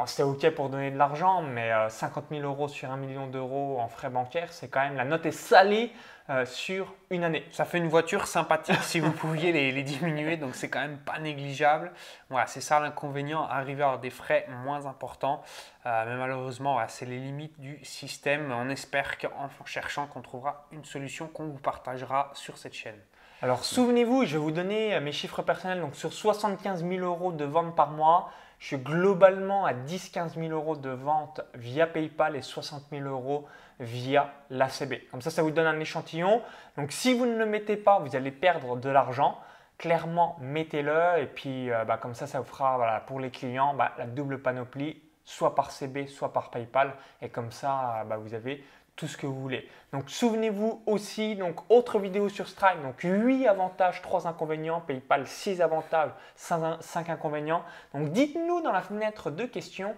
c'est 0.05 0.23
OK 0.23 0.49
pour 0.49 0.69
donner 0.69 0.91
de 0.91 0.97
l'argent, 0.97 1.41
mais 1.41 1.71
50 1.89 2.25
euh, 2.25 2.39
000 2.41 2.45
euros 2.45 2.67
sur 2.67 2.91
1 2.91 2.97
million 2.97 3.27
d'euros 3.27 3.79
en 3.79 3.87
frais 3.87 4.09
bancaires, 4.09 4.51
c'est 4.51 4.67
quand 4.67 4.81
même 4.81 4.97
la 4.97 5.05
note 5.05 5.25
est 5.25 5.31
salée 5.31 5.91
euh, 6.29 6.45
sur 6.45 6.93
une 7.09 7.23
année. 7.23 7.45
Ça 7.51 7.63
fait 7.63 7.77
une 7.77 7.87
voiture 7.87 8.27
sympathique 8.27 8.81
si 8.81 8.99
vous 8.99 9.11
pouviez 9.13 9.53
les, 9.53 9.83
diminuer, 9.83 10.35
donc 10.35 10.55
c'est 10.55 10.67
quand 10.69 10.81
même 10.81 10.97
pas 10.97 11.17
négligeable. 11.19 11.93
Voilà, 12.29 12.45
c'est 12.47 12.59
ça 12.59 12.81
l'inconvénient, 12.81 13.43
arriver 13.43 13.83
à 13.83 13.85
avoir 13.85 14.01
des 14.01 14.09
frais 14.09 14.45
moins 14.63 14.85
importants. 14.85 15.41
Euh, 15.85 16.03
mais 16.05 16.17
malheureusement, 16.17 16.77
c'est 16.89 17.05
les 17.05 17.19
limites 17.19 17.57
du 17.61 17.79
système. 17.85 18.51
On 18.51 18.69
espère 18.69 19.17
qu'en 19.17 19.49
cherchant 19.63 20.07
qu'on 20.07 20.21
trouvera 20.21 20.67
une 20.73 20.83
solution 20.83 21.27
qu'on 21.27 21.45
vous 21.45 21.59
partagera 21.59 22.31
sur 22.33 22.57
cette 22.57 22.73
chaîne. 22.73 22.99
Alors 23.41 23.63
souvenez-vous, 23.63 24.25
je 24.25 24.33
vais 24.33 24.43
vous 24.43 24.51
donner 24.51 24.99
mes 24.99 25.11
chiffres 25.13 25.41
personnels. 25.41 25.79
Donc 25.79 25.95
sur 25.95 26.11
75 26.11 26.85
000 26.85 27.05
euros 27.05 27.31
de 27.31 27.45
vente 27.45 27.75
par 27.75 27.91
mois, 27.91 28.31
je 28.65 28.69
suis 28.69 28.83
globalement 28.83 29.67
à 29.67 29.73
10-15 29.73 30.39
000 30.39 30.47
euros 30.47 30.75
de 30.75 30.89
vente 30.89 31.41
via 31.53 31.85
PayPal 31.85 32.35
et 32.35 32.41
60 32.41 32.85
000 32.89 33.07
euros 33.07 33.45
via 33.79 34.33
l'ACB. 34.49 35.07
Comme 35.11 35.21
ça, 35.21 35.29
ça 35.29 35.43
vous 35.43 35.51
donne 35.51 35.67
un 35.67 35.79
échantillon. 35.79 36.41
Donc, 36.75 36.91
si 36.91 37.13
vous 37.13 37.27
ne 37.27 37.37
le 37.37 37.45
mettez 37.45 37.77
pas, 37.77 37.99
vous 37.99 38.15
allez 38.15 38.31
perdre 38.31 38.75
de 38.75 38.89
l'argent. 38.89 39.39
Clairement, 39.77 40.35
mettez-le 40.41 41.19
et 41.19 41.27
puis 41.27 41.69
euh, 41.69 41.85
bah, 41.85 41.97
comme 41.97 42.15
ça, 42.15 42.25
ça 42.25 42.39
vous 42.39 42.47
fera 42.47 43.03
pour 43.05 43.19
les 43.19 43.29
clients 43.29 43.75
bah, 43.75 43.91
la 43.99 44.07
double 44.07 44.41
panoplie, 44.41 44.99
soit 45.25 45.53
par 45.53 45.69
CB, 45.69 46.07
soit 46.07 46.33
par 46.33 46.49
PayPal. 46.49 46.95
Et 47.21 47.29
comme 47.29 47.51
ça, 47.51 48.03
bah, 48.09 48.17
vous 48.17 48.33
avez 48.33 48.63
tout 48.95 49.07
ce 49.07 49.17
que 49.17 49.27
vous 49.27 49.39
voulez. 49.39 49.67
Donc 49.91 50.09
souvenez-vous 50.09 50.81
aussi, 50.85 51.35
donc 51.35 51.55
autre 51.69 51.99
vidéo 51.99 52.29
sur 52.29 52.47
Stripe, 52.47 52.81
donc 52.81 53.01
8 53.01 53.47
avantages, 53.47 54.01
3 54.01 54.27
inconvénients, 54.27 54.81
PayPal 54.81 55.27
6 55.27 55.61
avantages, 55.61 56.11
5, 56.35 57.09
inconvénients. 57.09 57.63
Donc 57.93 58.11
dites-nous 58.11 58.61
dans 58.61 58.71
la 58.71 58.81
fenêtre 58.81 59.31
de 59.31 59.45
questions, 59.45 59.95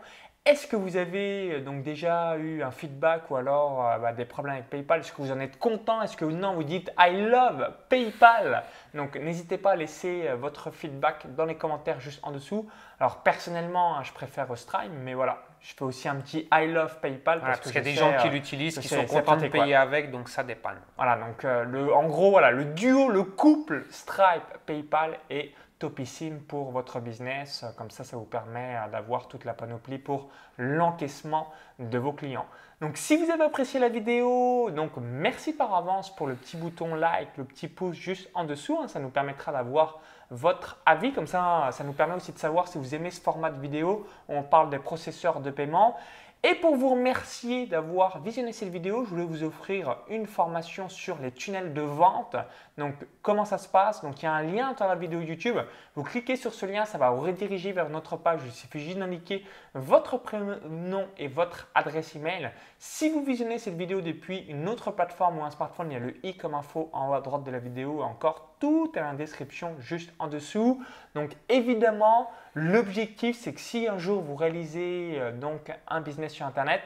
est-ce 0.47 0.65
que 0.65 0.75
vous 0.75 0.95
avez 0.95 1.51
euh, 1.51 1.61
donc 1.61 1.83
déjà 1.83 2.37
eu 2.37 2.63
un 2.63 2.71
feedback 2.71 3.29
ou 3.29 3.35
alors 3.35 3.85
euh, 3.85 3.97
bah, 3.97 4.13
des 4.13 4.25
problèmes 4.25 4.55
avec 4.55 4.69
PayPal? 4.69 5.01
Est-ce 5.01 5.11
que 5.11 5.21
vous 5.21 5.31
en 5.31 5.39
êtes 5.39 5.59
content? 5.59 6.01
Est-ce 6.01 6.15
que 6.15 6.25
non, 6.25 6.53
vous 6.53 6.63
dites 6.63 6.91
I 6.97 7.21
love 7.21 7.71
PayPal? 7.89 8.63
Donc 8.93 9.15
n'hésitez 9.15 9.57
pas 9.57 9.71
à 9.71 9.75
laisser 9.75 10.27
euh, 10.27 10.35
votre 10.35 10.71
feedback 10.71 11.35
dans 11.35 11.45
les 11.45 11.55
commentaires 11.55 11.99
juste 11.99 12.19
en 12.23 12.31
dessous. 12.31 12.69
Alors 12.99 13.17
personnellement, 13.23 13.97
hein, 13.97 14.03
je 14.03 14.13
préfère 14.13 14.47
Stripe, 14.57 14.91
mais 15.03 15.13
voilà, 15.13 15.43
je 15.59 15.73
fais 15.73 15.83
aussi 15.83 16.07
un 16.07 16.15
petit 16.15 16.47
I 16.51 16.67
love 16.67 16.99
PayPal 17.01 17.41
parce, 17.41 17.59
qu'il 17.59 17.75
y 17.75 17.77
a 17.77 17.81
des 17.81 17.91
gens 17.91 18.15
qui 18.21 18.29
l'utilisent, 18.29 18.79
qui 18.79 18.87
sont 18.87 19.05
contents 19.05 19.37
de 19.37 19.47
payer 19.47 19.75
avec, 19.75 20.11
donc 20.11 20.29
ça 20.29 20.43
dépend. 20.43 20.69
Voilà, 20.95 21.17
donc 21.17 21.43
le, 21.43 21.93
en 21.93 22.07
gros, 22.07 22.31
voilà, 22.31 22.51
le 22.51 22.65
duo, 22.65 23.09
le 23.09 23.23
couple 23.23 23.85
Stripe 23.89 24.43
PayPal 24.65 25.19
est 25.29 25.51
topissime 25.79 26.39
pour 26.39 26.71
votre 26.71 26.99
business. 26.99 27.65
Comme 27.77 27.91
ça, 27.91 28.03
ça 28.03 28.17
vous 28.17 28.25
permet 28.25 28.75
euh, 28.75 28.89
d'avoir 28.89 29.27
toute 29.27 29.45
la 29.45 29.53
panoplie 29.53 29.97
pour 29.97 30.29
l'encaissement 30.57 31.51
de 31.79 31.97
vos 31.97 32.13
clients. 32.13 32.45
Donc, 32.81 32.97
si 32.97 33.15
vous 33.15 33.31
avez 33.31 33.43
apprécié 33.43 33.79
la 33.79 33.89
vidéo, 33.89 34.69
donc 34.71 34.91
merci 34.97 35.53
par 35.53 35.73
avance 35.73 36.15
pour 36.15 36.27
le 36.27 36.35
petit 36.35 36.57
bouton 36.57 36.95
like, 36.95 37.29
le 37.37 37.43
petit 37.43 37.67
pouce 37.67 37.95
juste 37.95 38.29
en 38.33 38.43
dessous. 38.43 38.77
Hein. 38.81 38.87
ça 38.87 38.99
nous 38.99 39.09
permettra 39.09 39.51
d'avoir 39.51 39.99
votre 40.29 40.77
avis. 40.85 41.11
Comme 41.11 41.27
ça, 41.27 41.69
ça 41.71 41.83
nous 41.83 41.93
permet 41.93 42.15
aussi 42.15 42.31
de 42.31 42.37
savoir 42.37 42.67
si 42.67 42.77
vous 42.77 42.93
aimez 42.93 43.11
ce 43.11 43.21
format 43.21 43.49
de 43.49 43.59
vidéo 43.59 44.05
où 44.29 44.35
on 44.35 44.43
parle 44.43 44.69
des 44.69 44.79
processeurs 44.79 45.39
de 45.39 45.49
paiement. 45.49 45.97
Et 46.43 46.53
pour 46.53 46.75
vous 46.75 46.89
remercier 46.89 47.65
d'avoir 47.65 48.21
visionné 48.21 48.53
cette 48.53 48.69
vidéo, 48.69 49.03
je 49.03 49.09
voulais 49.09 49.23
vous 49.23 49.43
offrir 49.43 49.97
une 50.07 50.27
formation 50.27 50.87
sur 50.87 51.17
les 51.17 51.31
tunnels 51.31 51.73
de 51.73 51.81
vente. 51.81 52.35
Donc, 52.77 52.93
comment 53.23 53.43
ça 53.43 53.57
se 53.57 53.67
passe? 53.67 54.03
Donc, 54.03 54.21
il 54.21 54.25
y 54.25 54.27
a 54.27 54.33
un 54.33 54.43
lien 54.43 54.75
dans 54.77 54.87
la 54.87 54.95
vidéo 54.95 55.19
YouTube. 55.19 55.57
Vous 55.95 56.03
cliquez 56.03 56.35
sur 56.35 56.53
ce 56.53 56.67
lien, 56.67 56.85
ça 56.85 56.99
va 56.99 57.09
vous 57.09 57.21
rediriger 57.21 57.71
vers 57.71 57.89
notre 57.89 58.17
page. 58.17 58.41
Il 58.45 58.51
suffit 58.51 58.79
juste 58.79 58.99
d'indiquer 58.99 59.43
votre 59.73 60.17
prénom 60.17 61.07
et 61.17 61.27
votre 61.27 61.69
adresse 61.73 62.15
email. 62.15 62.51
Si 62.77 63.09
vous 63.09 63.23
visionnez 63.23 63.57
cette 63.57 63.75
vidéo 63.75 64.01
depuis 64.01 64.45
une 64.47 64.69
autre 64.69 64.91
plateforme 64.91 65.39
ou 65.39 65.43
un 65.43 65.49
smartphone, 65.49 65.87
il 65.89 65.93
y 65.93 65.97
a 65.97 65.99
le 65.99 66.15
i 66.23 66.37
comme 66.37 66.53
info 66.53 66.91
en 66.93 67.09
haut 67.09 67.13
à 67.15 67.21
droite 67.21 67.43
de 67.43 67.51
la 67.51 67.59
vidéo. 67.59 68.03
Encore 68.03 68.53
tout 68.59 68.91
est 68.95 68.99
dans 68.99 69.11
la 69.11 69.13
description 69.13 69.75
juste 69.79 70.11
en 70.19 70.27
dessous. 70.27 70.83
Donc, 71.15 71.31
évidemment, 71.49 72.29
l'objectif, 72.53 73.37
c'est 73.39 73.53
que 73.53 73.59
si 73.59 73.87
un 73.87 73.97
jour 73.97 74.21
vous 74.21 74.35
réalisez 74.35 75.15
euh, 75.17 75.31
donc 75.31 75.71
un 75.87 76.01
business 76.01 76.33
sur 76.37 76.45
Internet, 76.45 76.81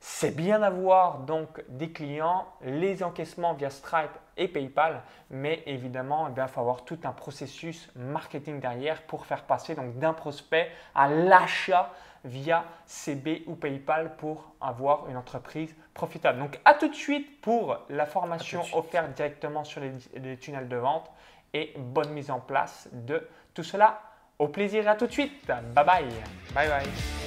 c'est 0.00 0.34
bien 0.34 0.58
d'avoir 0.58 1.18
donc 1.18 1.62
des 1.68 1.92
clients, 1.92 2.46
les 2.62 3.04
encaissements 3.04 3.54
via 3.54 3.70
Stripe 3.70 4.10
et 4.36 4.48
PayPal, 4.48 5.02
mais 5.30 5.62
évidemment, 5.66 6.28
eh 6.28 6.40
il 6.40 6.48
faut 6.48 6.60
avoir 6.60 6.84
tout 6.84 6.98
un 7.04 7.12
processus 7.12 7.88
marketing 7.94 8.58
derrière 8.58 9.02
pour 9.02 9.26
faire 9.26 9.44
passer 9.44 9.76
donc 9.76 9.98
d'un 9.98 10.12
prospect 10.12 10.70
à 10.96 11.08
l'achat 11.08 11.92
via 12.24 12.64
CB 12.86 13.44
ou 13.46 13.54
PayPal 13.54 14.16
pour 14.16 14.54
avoir 14.60 15.08
une 15.08 15.16
entreprise 15.16 15.74
profitable. 15.94 16.40
Donc 16.40 16.58
à 16.64 16.74
tout 16.74 16.88
de 16.88 16.94
suite 16.94 17.40
pour 17.40 17.78
la 17.88 18.06
formation 18.06 18.62
offerte 18.72 19.12
directement 19.12 19.62
sur 19.62 19.80
les, 19.80 19.92
les 20.20 20.36
tunnels 20.36 20.68
de 20.68 20.76
vente 20.76 21.10
et 21.54 21.74
bonne 21.76 22.10
mise 22.10 22.30
en 22.30 22.40
place 22.40 22.88
de 22.92 23.28
tout 23.54 23.62
cela. 23.64 24.00
Au 24.38 24.48
plaisir, 24.48 24.88
à 24.88 24.96
tout 24.96 25.06
de 25.06 25.12
suite. 25.12 25.46
Bye 25.46 25.84
bye. 25.84 26.08
Bye 26.54 26.68
bye. 26.68 27.21